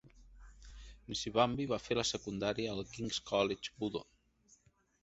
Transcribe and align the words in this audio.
Nsibambi 1.11 1.67
va 1.73 1.79
fer 1.89 1.99
la 2.01 2.07
secundària 2.13 2.73
al 2.79 2.83
King's 2.95 3.21
College 3.33 3.79
Budo. 3.79 4.05